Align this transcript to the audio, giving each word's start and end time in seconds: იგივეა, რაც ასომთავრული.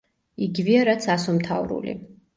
იგივეა, 0.45 0.81
რაც 0.91 1.05
ასომთავრული. 1.17 1.95